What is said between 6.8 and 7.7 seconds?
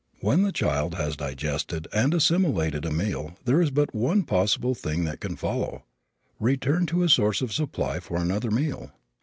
to his source of